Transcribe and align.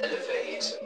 elevate. 0.00 0.78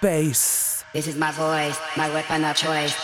bass. 0.00 0.84
This 0.92 1.06
is 1.06 1.16
my 1.16 1.30
voice, 1.32 1.78
my 1.96 2.12
weapon 2.12 2.44
of 2.44 2.56
choice. 2.56 2.96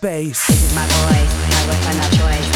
Bass. 0.00 0.46
This 0.46 0.62
is 0.64 0.74
my 0.74 0.86
voice, 0.86 1.32
my 1.50 1.66
weapon 1.68 1.98
of 2.00 2.18
choice. 2.18 2.49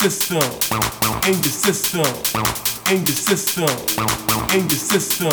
System, 0.00 0.40
in 1.28 1.34
your 1.34 1.52
system, 1.52 2.00
in 2.90 3.04
your 3.04 3.14
system, 3.14 3.68
in 4.56 4.62
your 4.64 4.78
system, 4.78 5.28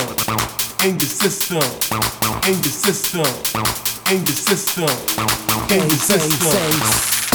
in 0.83 0.99
your 0.99 1.07
system, 1.07 1.63
in 2.43 2.59
your 2.59 2.75
system, 2.75 3.23
in 4.11 4.25
your 4.25 4.35
system, 4.35 4.89
in 5.71 5.87
your 5.87 5.97
system. 5.97 7.26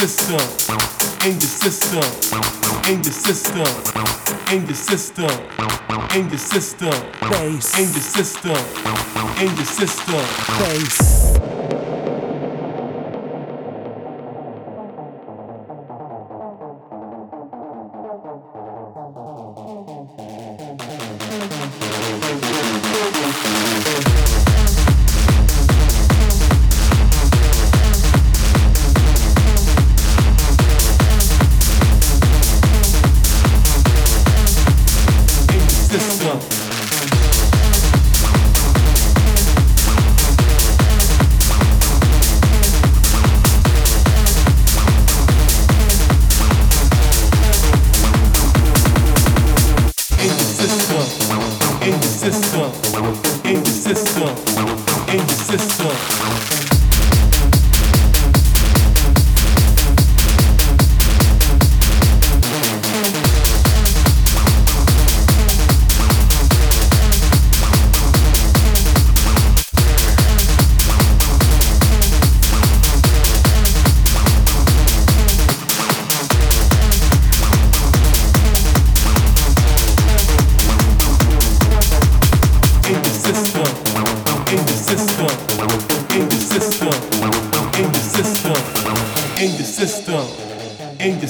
In 0.00 0.06
the 0.08 0.12
system, 4.74 5.30
in 6.14 6.28
the 6.28 6.38
system, 6.38 6.90
bass, 7.30 7.78
in 7.78 7.92
the 7.92 8.00
system, 8.00 8.56
in 9.42 9.54
the 9.56 9.64
system, 9.64 10.24
bass. 10.46 11.20
electrical, 11.20 11.79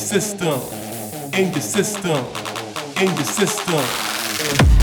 your 0.00 0.20
system, 0.20 0.60
in 1.34 1.52
your 1.52 1.60
system, 1.60 2.24
in 2.96 3.14
your 3.16 3.24
system. 3.24 4.79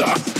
stop. 0.00 0.39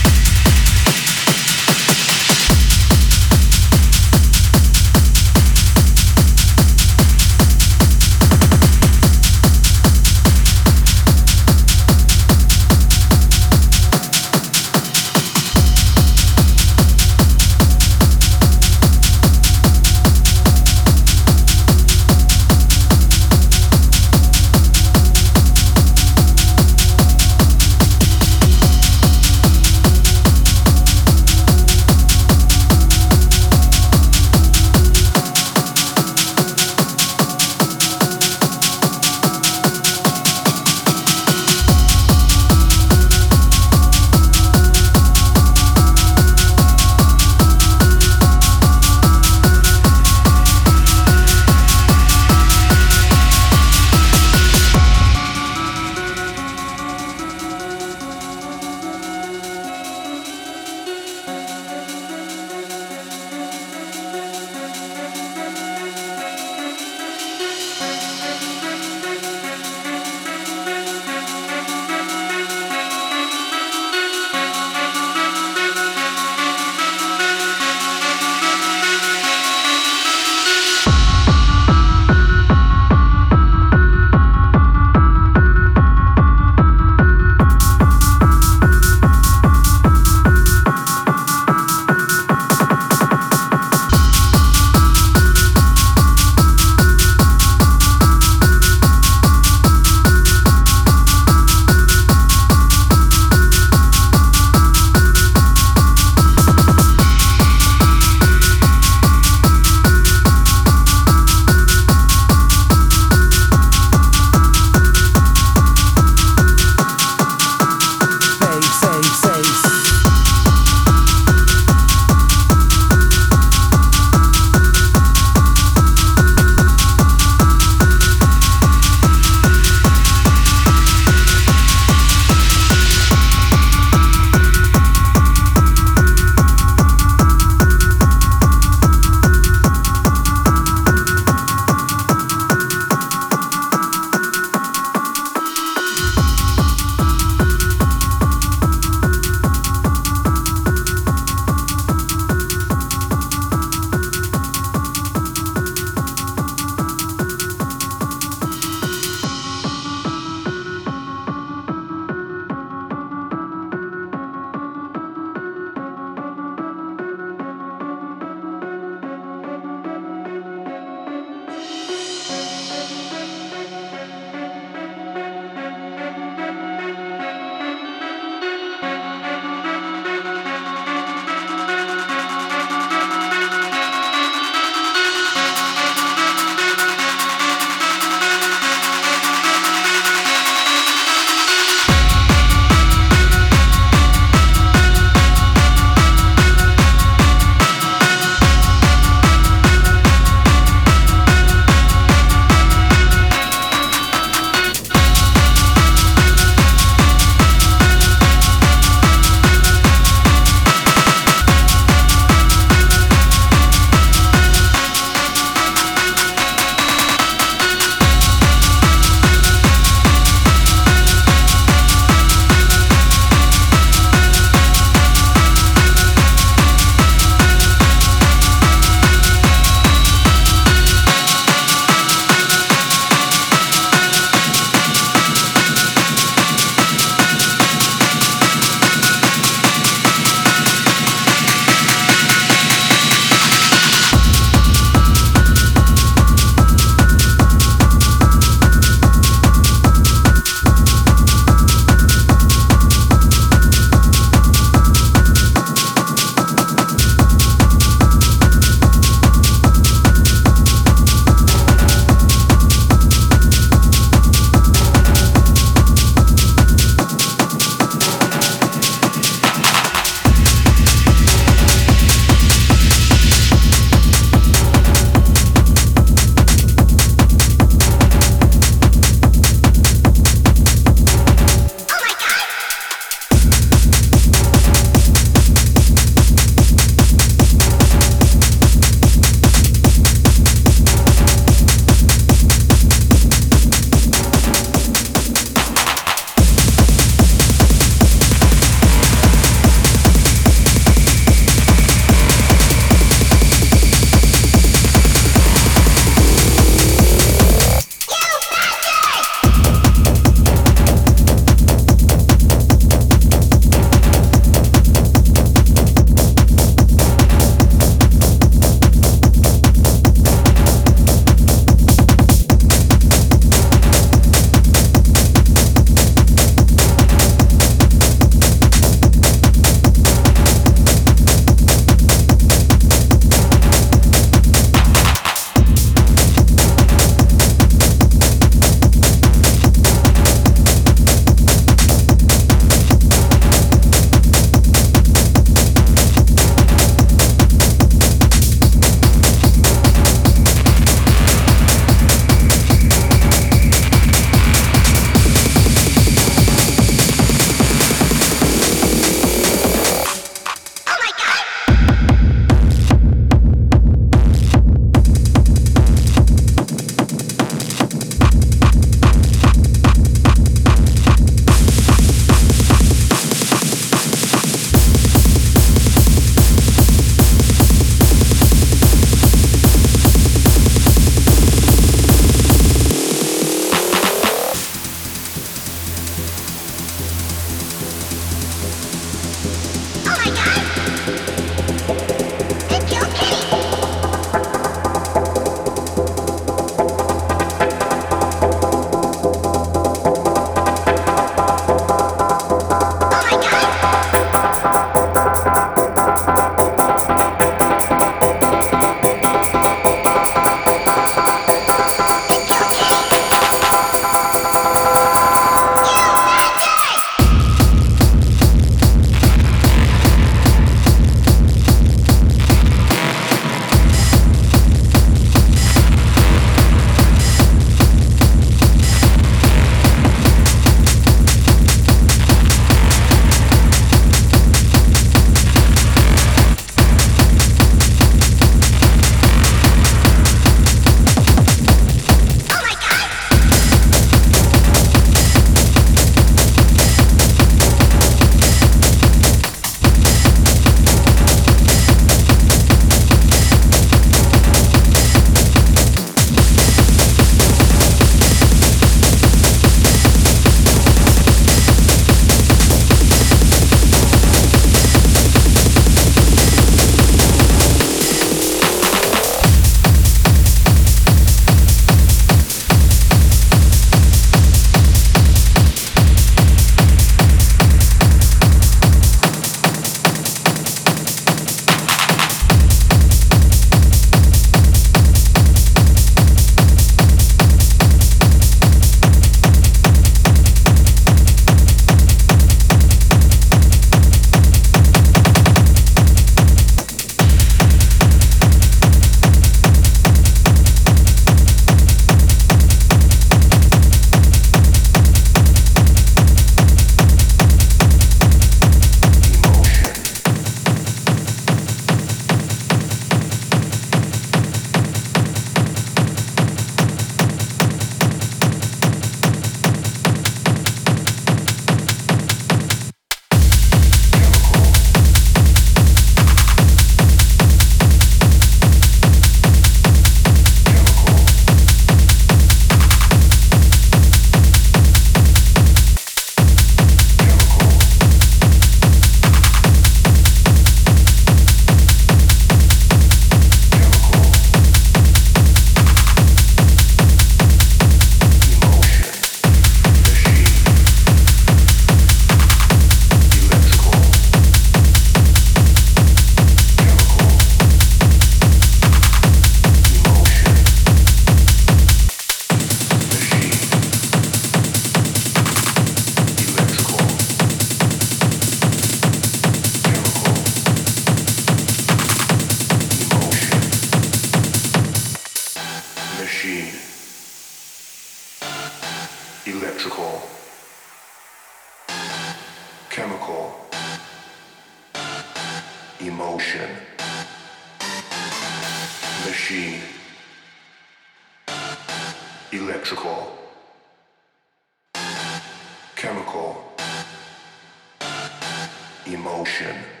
Emotion. 599.05 600.00